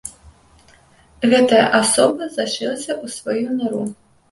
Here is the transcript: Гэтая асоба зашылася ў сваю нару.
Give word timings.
Гэтая 1.33 1.61
асоба 1.81 2.31
зашылася 2.39 2.91
ў 3.03 3.05
сваю 3.19 3.47
нару. 3.63 3.83